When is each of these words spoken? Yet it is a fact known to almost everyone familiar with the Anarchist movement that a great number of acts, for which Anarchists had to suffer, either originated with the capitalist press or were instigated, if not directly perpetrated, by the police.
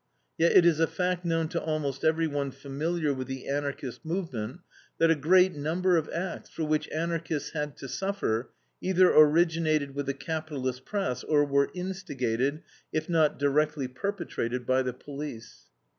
Yet 0.35 0.53
it 0.57 0.65
is 0.65 0.79
a 0.79 0.87
fact 0.87 1.25
known 1.25 1.47
to 1.49 1.61
almost 1.61 2.03
everyone 2.03 2.49
familiar 2.49 3.13
with 3.13 3.27
the 3.27 3.47
Anarchist 3.47 4.03
movement 4.03 4.61
that 4.97 5.11
a 5.11 5.15
great 5.15 5.53
number 5.53 5.95
of 5.95 6.09
acts, 6.09 6.49
for 6.49 6.63
which 6.63 6.87
Anarchists 6.89 7.51
had 7.51 7.77
to 7.77 7.87
suffer, 7.87 8.49
either 8.81 9.13
originated 9.13 9.93
with 9.93 10.07
the 10.07 10.15
capitalist 10.15 10.85
press 10.85 11.23
or 11.23 11.45
were 11.45 11.69
instigated, 11.75 12.63
if 12.91 13.09
not 13.09 13.37
directly 13.37 13.87
perpetrated, 13.87 14.65
by 14.65 14.81
the 14.81 14.93
police. 14.93 15.67